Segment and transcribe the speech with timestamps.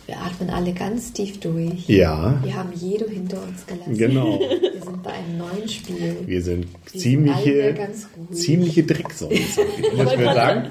[0.06, 1.88] Wir atmen alle ganz tief durch.
[1.88, 3.98] ja, Wir haben Jedo hinter uns gelassen.
[3.98, 6.16] genau, Wir sind bei einem neuen Spiel.
[6.28, 9.64] wir sind Wir ziemliche, sind ziemliche Drecksau, müssen
[10.20, 10.68] wir sagen.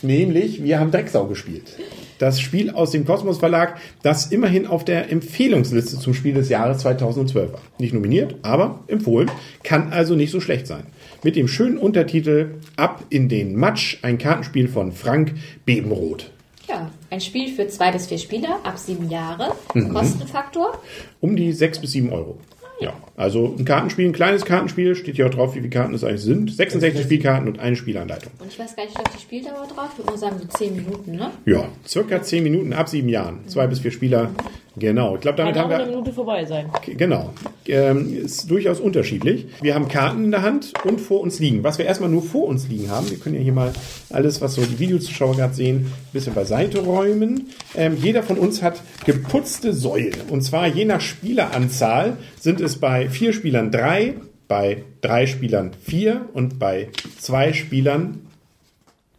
[0.00, 1.76] Nämlich, wir haben Drecksau gespielt.
[2.22, 6.78] Das Spiel aus dem Kosmos Verlag, das immerhin auf der Empfehlungsliste zum Spiel des Jahres
[6.78, 7.60] 2012 war.
[7.78, 9.28] Nicht nominiert, aber empfohlen.
[9.64, 10.84] Kann also nicht so schlecht sein.
[11.24, 15.34] Mit dem schönen Untertitel Ab in den Matsch, ein Kartenspiel von Frank
[15.66, 16.30] Bebenroth.
[16.68, 19.56] Ja, ein Spiel für zwei bis vier Spieler ab sieben Jahre.
[19.74, 19.92] Mhm.
[19.92, 20.80] Kostenfaktor.
[21.20, 22.38] Um die sechs bis sieben Euro.
[22.82, 26.04] Ja, also ein Kartenspiel, ein kleines Kartenspiel, steht hier auch drauf, wie viele Karten es
[26.04, 26.52] eigentlich sind.
[26.52, 28.32] 66 Spielkarten und eine Spielanleitung.
[28.38, 29.90] Und ich weiß gar nicht, ob die Spieldauer drauf.
[29.92, 31.30] Ich würde mal sagen, so zehn Minuten, ne?
[31.44, 33.46] Ja, circa 10 Minuten ab sieben Jahren.
[33.46, 34.30] Zwei bis vier Spieler.
[34.76, 35.16] Genau.
[35.16, 35.78] Ich glaube, damit Kann haben wir.
[35.80, 36.70] eine Minute vorbei sein.
[36.86, 37.32] Genau.
[37.66, 39.46] Ähm, ist durchaus unterschiedlich.
[39.60, 41.62] Wir haben Karten in der Hand und vor uns liegen.
[41.62, 43.72] Was wir erstmal nur vor uns liegen haben, wir können ja hier mal
[44.10, 47.50] alles, was so die Videozuschauer gerade sehen, ein bisschen beiseite räumen.
[47.76, 50.14] Ähm, jeder von uns hat geputzte Säulen.
[50.30, 54.14] Und zwar je nach Spieleranzahl sind es bei vier Spielern drei,
[54.48, 58.26] bei drei Spielern vier und bei zwei Spielern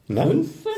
[0.08, 0.28] na,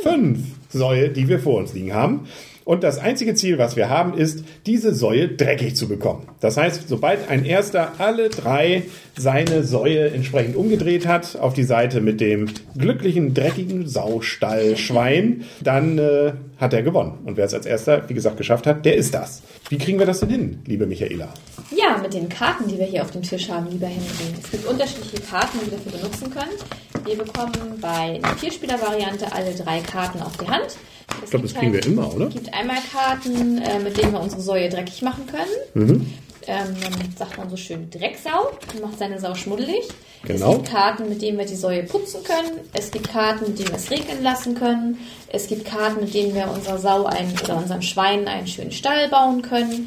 [0.04, 2.28] fünf Säue, die wir vor uns liegen haben.
[2.66, 6.28] Und das einzige Ziel, was wir haben, ist, diese Säue dreckig zu bekommen.
[6.40, 8.84] Das heißt, sobald ein Erster alle drei
[9.16, 16.34] seine Säue entsprechend umgedreht hat, auf die Seite mit dem glücklichen, dreckigen Saustallschwein, dann äh,
[16.58, 17.20] hat er gewonnen.
[17.24, 19.44] Und wer es als Erster, wie gesagt, geschafft hat, der ist das.
[19.70, 21.30] Wie kriegen wir das denn hin, liebe Michaela?
[21.70, 24.34] Ja, mit den Karten, die wir hier auf dem Tisch haben, lieber Henry.
[24.44, 27.06] Es gibt unterschiedliche Karten, die wir dafür benutzen können.
[27.06, 30.78] Wir bekommen bei der Vierspieler-Variante alle drei Karten auf die Hand.
[31.24, 32.28] Ich glaube, das kriegen wir immer, oder?
[32.28, 35.52] Es gibt einmal Karten, äh, mit denen wir unsere Säue dreckig machen können.
[35.74, 36.14] Mhm.
[36.48, 39.88] Ähm, dann sagt man so schön Drecksau, und macht seine Sau schmuddelig.
[40.24, 40.52] Genau.
[40.52, 42.60] Es gibt Karten, mit denen wir die Säue putzen können.
[42.74, 45.00] Es gibt Karten, mit denen wir es regnen lassen können.
[45.30, 49.10] Es gibt Karten, mit denen wir unserer Sau einen, oder unserem Schwein einen schönen Stall
[49.10, 49.86] bauen können.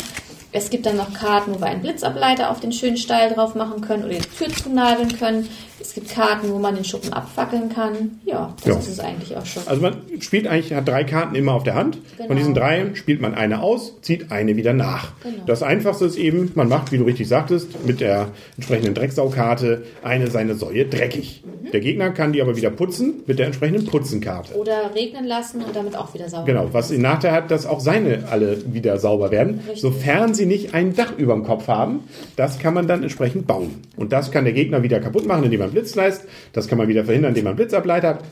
[0.51, 3.83] Es gibt dann noch Karten, wo wir einen Blitzableiter auf den schönen Stall drauf machen
[3.83, 5.47] können oder die Tür zunageln können.
[5.81, 8.19] Es gibt Karten, wo man den Schuppen abfackeln kann.
[8.25, 8.79] Ja, das Ja.
[8.81, 9.63] ist es eigentlich auch schon.
[9.67, 11.99] Also man spielt eigentlich, hat drei Karten immer auf der Hand.
[12.17, 12.29] Genau.
[12.29, 15.13] Von diesen dreien spielt man eine aus, zieht eine wieder nach.
[15.23, 15.45] Genau.
[15.47, 20.31] Das Einfachste ist eben, man macht, wie du richtig sagtest, mit der entsprechenden Drecksaukarte eine
[20.31, 21.45] seine Säue dreckig.
[21.69, 21.73] Mhm.
[21.73, 24.55] Der Gegner kann die aber wieder putzen mit der entsprechenden Putzenkarte.
[24.55, 26.47] Oder regnen lassen und damit auch wieder sauber.
[26.47, 29.81] Genau, was den Nachteil hat, dass auch seine alle wieder sauber werden, Richtig.
[29.81, 32.01] sofern sie nicht ein Dach über dem Kopf haben.
[32.37, 33.83] Das kann man dann entsprechend bauen.
[33.97, 36.25] Und das kann der Gegner wieder kaputt machen, indem man Blitz lässt.
[36.53, 38.25] Das kann man wieder verhindern, indem man Blitzableiter hat.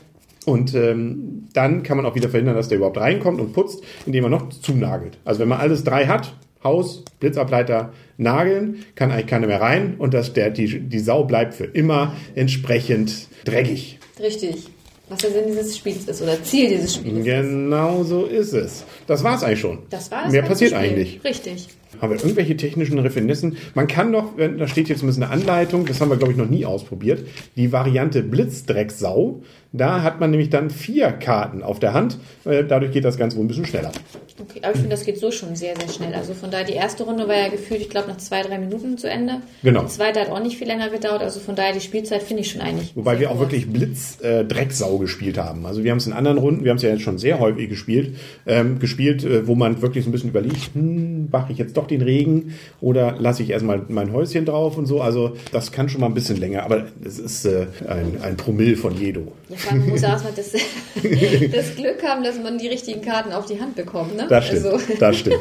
[0.45, 4.23] Und ähm, dann kann man auch wieder verhindern, dass der überhaupt reinkommt und putzt, indem
[4.23, 5.17] man noch zunagelt.
[5.25, 6.33] Also wenn man alles drei hat,
[6.63, 11.53] Haus, Blitzableiter, Nageln, kann eigentlich keiner mehr rein und das, der, die, die Sau bleibt
[11.53, 13.99] für immer entsprechend dreckig.
[14.19, 14.67] Richtig.
[15.09, 17.23] Was der Sinn dieses Spiels ist oder Ziel dieses Spiels.
[17.23, 18.83] Genau so ist es.
[19.07, 19.79] Das war's eigentlich schon.
[19.89, 21.21] Das war das Mehr passiert eigentlich.
[21.23, 21.67] Richtig.
[22.01, 23.57] Haben wir irgendwelche technischen Refinessen?
[23.73, 26.37] Man kann noch, da steht jetzt ein bisschen eine Anleitung, das haben wir glaube ich
[26.37, 27.25] noch nie ausprobiert,
[27.55, 29.41] die Variante Blitzdrecksau.
[29.73, 32.17] Da hat man nämlich dann vier Karten auf der Hand.
[32.45, 33.91] Äh, Dadurch geht das Ganze wohl ein bisschen schneller.
[34.39, 36.13] Okay, aber ich finde, das geht so schon sehr, sehr schnell.
[36.13, 38.97] Also von daher, die erste Runde war ja gefühlt, ich glaube, nach zwei, drei Minuten
[38.97, 39.41] zu Ende.
[39.63, 39.81] Genau.
[39.81, 41.21] Die zweite hat auch nicht viel länger gedauert.
[41.21, 42.95] Also von daher, die Spielzeit finde ich schon eigentlich.
[42.95, 43.51] Wobei wir auch kurz.
[43.51, 45.65] wirklich Blitz-Drecksau gespielt haben.
[45.65, 47.67] Also wir haben es in anderen Runden, wir haben es ja jetzt schon sehr häufig
[47.69, 48.15] gespielt,
[48.45, 51.87] ähm, gespielt, äh, wo man wirklich so ein bisschen überlegt, hm, mache ich jetzt doch
[51.87, 55.01] den Regen oder lasse ich erstmal mein Häuschen drauf und so.
[55.01, 58.75] Also das kann schon mal ein bisschen länger, aber es ist äh, ein, ein Promille
[58.75, 59.31] von Jedo.
[59.49, 60.51] Ja, man muss erstmal das,
[61.51, 64.15] das Glück haben, dass man die richtigen Karten auf die Hand bekommt.
[64.15, 64.25] Ne?
[64.29, 65.39] Das stimmt, Also, das stimmt.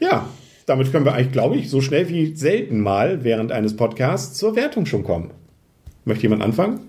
[0.00, 0.28] Ja,
[0.66, 4.56] damit können wir eigentlich, glaube ich, so schnell wie selten mal während eines Podcasts zur
[4.56, 5.30] Wertung schon kommen.
[6.04, 6.80] Möchte jemand anfangen?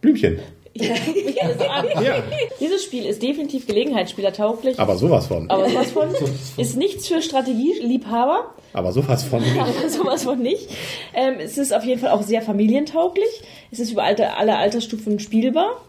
[0.00, 0.38] Blümchen.
[2.02, 2.22] Ja,
[2.60, 4.78] Dieses Spiel ist definitiv gelegenheitsspielertauglich.
[4.78, 5.48] aber sowas von.
[5.50, 6.08] Aber sowas von
[6.56, 8.54] ist nichts für Strategieliebhaber.
[8.72, 9.56] Aber sowas von nicht.
[9.60, 10.68] Aber sowas von nicht.
[11.14, 13.42] Ähm, es ist auf jeden Fall auch sehr familientauglich.
[13.70, 15.80] Es ist über alle Altersstufen spielbar.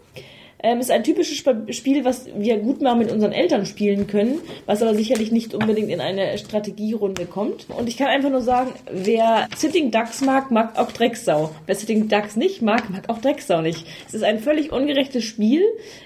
[0.63, 4.39] Ähm, ist ein typisches Sp Spiel, was wir gut mal mit unseren Eltern spielen können,
[4.65, 7.68] was aber sicherlich nicht unbedingt in eine Strategierunde kommt.
[7.69, 11.51] Und ich kann einfach nur sagen, wer Sitting Ducks mag, mag auch Drecksau.
[11.68, 13.86] Wer Sitting Ducks nicht mag, mag auch Drecksau nicht.
[14.07, 15.62] Es ist ein völlig ungerechtes Spiel,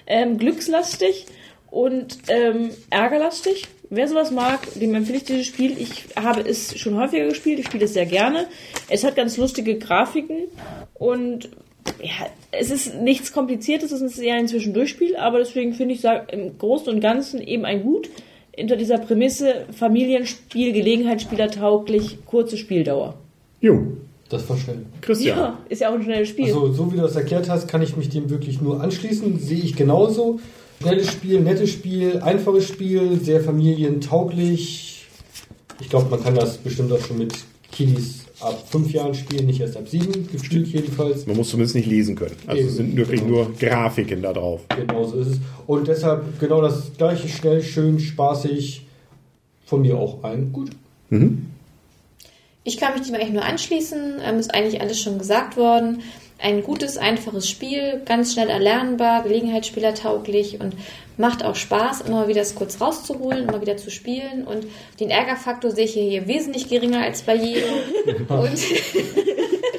[0.06, 1.28] ähm, glückslastig
[1.70, 3.68] und ähm, ärgerlastig.
[3.90, 5.78] Wer sowas mag, dem empfehle ich dieses Spiel.
[5.78, 8.48] Ich habe es schon häufiger gespielt, ich spiele es sehr gerne.
[8.90, 10.48] Es hat ganz lustige Grafiken
[10.94, 11.50] und
[12.02, 16.32] ja, es ist nichts Kompliziertes, es ist eher ein Zwischendurchspiel, aber deswegen finde ich sag,
[16.34, 18.10] im Großen und Ganzen eben ein Gut.
[18.58, 23.16] Unter dieser Prämisse Familienspiel, Gelegenheitsspieler tauglich, kurze Spieldauer.
[23.62, 23.82] Jo,
[24.30, 24.86] Das war schnell.
[25.02, 25.38] Christian.
[25.38, 26.46] Ja, ist ja auch ein schnelles Spiel.
[26.46, 29.40] Also, so wie du das erklärt hast, kann ich mich dem wirklich nur anschließen.
[29.40, 30.40] Sehe ich genauso.
[30.82, 35.06] Schnelles Spiel, nettes Spiel, einfaches Spiel, sehr familientauglich.
[35.80, 37.34] Ich glaube, man kann das bestimmt auch schon mit
[37.72, 41.26] Kiddies ab fünf Jahren spielen, nicht erst ab sieben, gefühlt jedenfalls.
[41.28, 42.36] Man muss zumindest nicht lesen können.
[42.48, 44.62] Also es sind wirklich nur Grafiken da drauf.
[44.76, 45.38] Genau so ist es.
[45.68, 48.86] Und deshalb genau das gleiche, schnell, schön, spaßig.
[49.66, 50.72] Von mir auch ein gut.
[52.64, 54.20] Ich kann mich dem eigentlich nur anschließen.
[54.24, 56.02] Ähm, ist eigentlich alles schon gesagt worden.
[56.42, 60.76] Ein gutes, einfaches Spiel, ganz schnell erlernbar, Gelegenheitsspielertauglich und
[61.18, 64.44] macht auch Spaß, immer wieder es kurz rauszuholen, immer wieder zu spielen.
[64.46, 64.66] Und
[65.00, 67.70] den Ärgerfaktor sehe ich hier wesentlich geringer als bei jedem.
[68.28, 68.60] und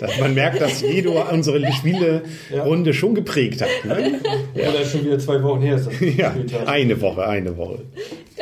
[0.20, 3.68] man merkt, dass Jedo unsere Spielerunde schon geprägt hat.
[3.84, 4.20] Ne?
[4.54, 4.70] Ja.
[4.70, 6.34] Oder schon wieder zwei Wochen her ist das Ja,
[6.66, 7.80] eine Woche, eine Woche.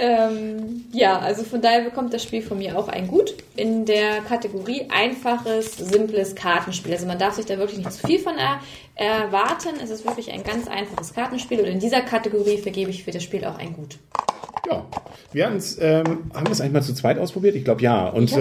[0.00, 4.20] Ähm, ja, also von daher bekommt das Spiel von mir auch ein Gut in der
[4.26, 6.92] Kategorie einfaches, simples Kartenspiel.
[6.94, 8.60] Also man darf sich da wirklich nicht zu viel von er
[8.94, 9.76] erwarten.
[9.82, 13.22] Es ist wirklich ein ganz einfaches Kartenspiel und in dieser Kategorie vergebe ich für das
[13.22, 13.98] Spiel auch ein Gut.
[14.70, 14.86] Ja,
[15.32, 16.04] wir ähm,
[16.34, 17.54] haben wir es eigentlich mal zu zweit ausprobiert?
[17.54, 18.08] Ich glaube ja.
[18.08, 18.36] Und Ich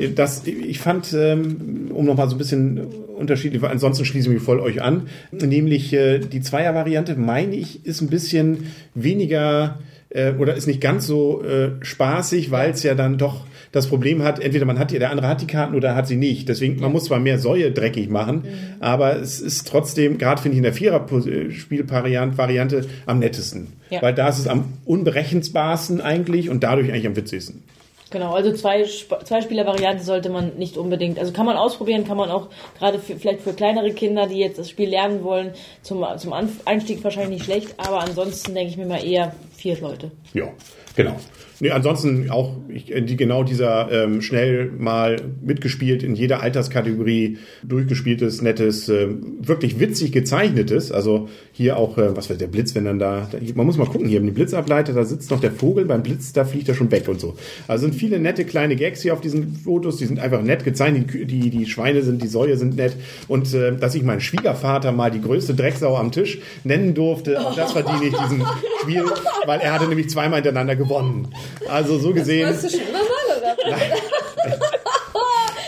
[0.00, 2.86] äh, das, ich fand, ähm, um nochmal so ein bisschen
[3.16, 7.86] unterschiedlich, weil ansonsten schließe ich mich voll euch an, nämlich äh, die Zweier-Variante, meine ich,
[7.86, 9.78] ist ein bisschen weniger
[10.10, 14.22] äh, oder ist nicht ganz so äh, spaßig, weil es ja dann doch das Problem
[14.22, 16.48] hat, entweder man hat die, der andere hat die Karten oder hat sie nicht.
[16.48, 18.44] Deswegen, man muss zwar mehr Säue dreckig machen,
[18.80, 23.68] aber es ist trotzdem, gerade finde ich in der Vierer-Spielvariante Variante am nettesten.
[23.90, 24.02] Ja.
[24.02, 27.62] Weil da ist es am unberechenbarsten eigentlich und dadurch eigentlich am witzigsten.
[28.10, 31.20] Genau, also zwei, zwei Spieler-Variante sollte man nicht unbedingt.
[31.20, 34.58] Also kann man ausprobieren, kann man auch gerade für, vielleicht für kleinere Kinder, die jetzt
[34.58, 35.52] das Spiel lernen wollen,
[35.82, 36.32] zum, zum
[36.64, 40.10] Einstieg wahrscheinlich nicht schlecht, aber ansonsten denke ich mir mal eher vier Leute.
[40.32, 40.48] Ja,
[40.96, 41.18] genau.
[41.62, 48.40] Nee, ansonsten auch ich, die, genau dieser ähm, schnell mal mitgespielt, in jeder Alterskategorie durchgespieltes,
[48.40, 50.90] nettes, ähm, wirklich witzig gezeichnetes.
[50.90, 53.86] Also hier auch, äh, was weiß der Blitz, wenn dann da, da, man muss mal
[53.86, 56.90] gucken, hier im Blitzableiter, da sitzt noch der Vogel, beim Blitz, da fliegt er schon
[56.90, 57.36] weg und so.
[57.68, 61.12] Also sind viele nette kleine Gags hier auf diesen Fotos, die sind einfach nett gezeichnet,
[61.12, 62.96] die, die, die Schweine sind, die Säue sind nett.
[63.28, 67.54] Und äh, dass ich meinen Schwiegervater mal die größte Drecksau am Tisch nennen durfte, auch
[67.54, 68.46] das verdiene ich diesem
[68.80, 69.04] Spiel,
[69.50, 71.34] weil er hatte nämlich zweimal hintereinander gewonnen.
[71.68, 72.46] Also so gesehen.
[72.46, 73.56] Wolltest du schon immer mal, oder?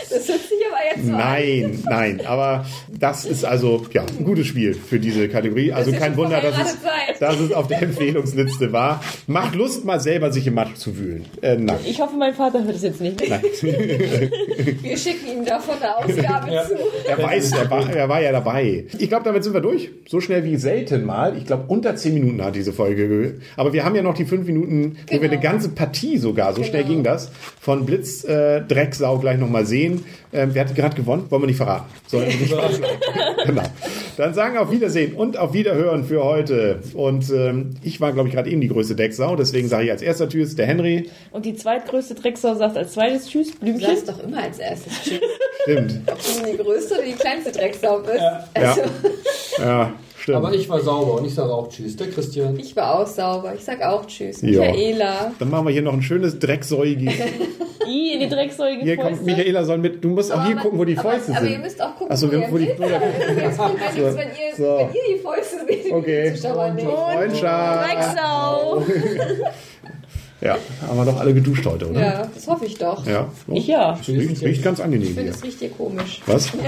[0.09, 0.92] das hört sich aber jetzt so an.
[1.03, 2.65] Nein, nein, aber
[2.97, 5.71] das ist also ja ein gutes Spiel für diese Kategorie.
[5.73, 6.77] Also kein Wunder, dass es,
[7.19, 9.03] dass es auf der Empfehlungsliste war.
[9.27, 11.25] Macht Lust, mal selber sich im Matsch zu wühlen.
[11.41, 11.77] Äh, nein.
[11.85, 13.21] Ich hoffe, mein Vater hört es jetzt nicht.
[13.29, 13.41] nein.
[14.81, 16.75] Wir schicken ihm davon eine Ausgabe zu.
[17.09, 18.85] Er weiß, er war, er war ja dabei.
[18.97, 19.89] Ich glaube, damit sind wir durch.
[20.07, 21.37] So schnell wie selten mal.
[21.37, 23.07] Ich glaube, unter zehn Minuten hat diese Folge.
[23.07, 25.33] ge- Aber wir haben ja noch die fünf Minuten, wo wir Genau.
[25.33, 26.95] eine ganze Partie sogar, so schnell Genau.
[26.95, 30.03] ging das, von Blitz äh, Drecksau gleich nochmal sehen.
[30.33, 31.25] Ähm, wer hat gerade gewonnen?
[31.29, 31.85] Wollen wir nicht verraten.
[32.07, 32.81] Sollen wir nicht verraten.
[33.45, 33.63] genau.
[34.17, 36.79] Dann sagen auf Wiedersehen und auf Wiederhören für heute.
[36.93, 39.35] Und ähm, ich war, glaube ich, gerade eben die größte Drecksau.
[39.35, 41.09] Deswegen sage ich als erster Tschüss, der Henry.
[41.31, 43.81] Und die zweitgrößte Drecksau sagt als zweites Tschüss, Du Blümchen.
[43.89, 45.19] sagst doch immer als erstes Tschüss.
[45.63, 46.01] Stimmt.
[46.11, 48.17] Ob du die größte oder die kleinste Drecksau bist.
[48.17, 48.47] Ja.
[48.53, 48.81] Also,
[49.59, 49.93] Ja,
[50.23, 50.37] stimmt.
[50.37, 51.95] Aber ich war sauber und ich sage auch Tschüss.
[51.95, 52.57] Der Christian.
[52.59, 53.53] ich war auch sauber.
[53.55, 54.41] Ich sag auch Tschüss.
[54.41, 54.61] Ja.
[54.71, 55.31] Michaela.
[55.39, 57.13] Dann machen wir hier noch ein schönes Drecksäugiges.
[57.85, 59.25] I in die Drecksäuge Hier kommt Fäuste.
[59.25, 60.01] Michaela soll mit.
[60.03, 61.51] Du musst auch hier Aber- gucken, wo die aber, Fäuste aber sind.
[61.51, 63.01] ihr müsst auch gucken, Ach so, wo, wo die- wo der-
[63.43, 64.63] Jetzt bringt nichts, wenn ihr, So.
[64.77, 66.33] wenn ihr die Fäuste seht, Okay.
[66.33, 66.87] Zuschauer nicht.
[66.87, 67.91] Freundschaft.
[67.91, 68.83] Drecksau.
[70.43, 72.01] Ja, haben wir doch alle geduscht heute, oder?
[72.01, 73.07] Ja, das hoffe ich doch.
[73.07, 73.29] Ja.
[73.47, 73.93] Ich ja.
[74.05, 75.31] Riecht, riecht ganz angenehm Ich finde, hier.
[75.31, 76.21] es riecht hier komisch.
[76.25, 76.51] Was?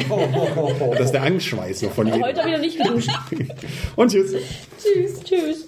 [0.92, 2.12] Das ist der Angstschweiß noch von.
[2.12, 3.10] Heute wieder nicht geduscht.
[3.98, 4.32] Und tschüss.
[4.82, 5.24] Tschüss.
[5.24, 5.68] Tschüss.